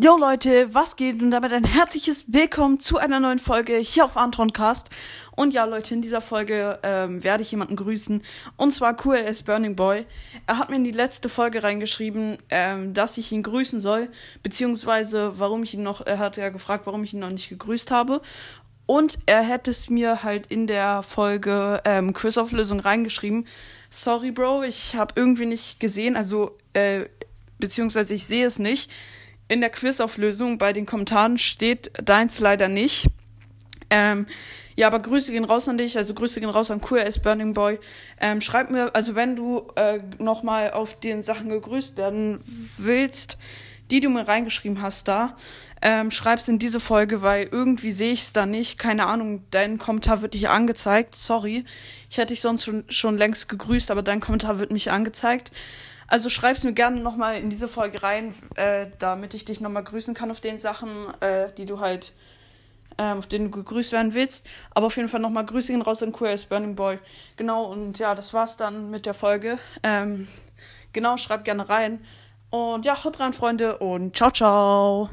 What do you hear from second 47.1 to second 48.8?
weil irgendwie sehe ich es da nicht.